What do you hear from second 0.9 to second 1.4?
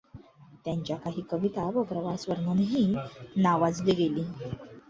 काही